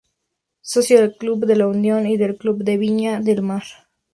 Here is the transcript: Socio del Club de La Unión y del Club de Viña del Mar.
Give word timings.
Socio 0.63 0.99
del 0.99 1.15
Club 1.15 1.45
de 1.45 1.55
La 1.55 1.67
Unión 1.67 2.07
y 2.07 2.17
del 2.17 2.35
Club 2.35 2.63
de 2.63 2.77
Viña 2.79 3.19
del 3.19 3.43
Mar. 3.43 3.61